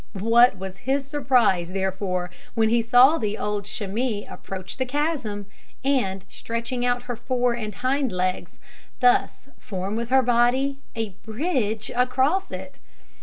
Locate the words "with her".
9.95-10.23